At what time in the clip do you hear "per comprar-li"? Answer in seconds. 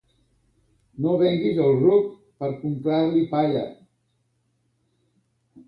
2.43-3.23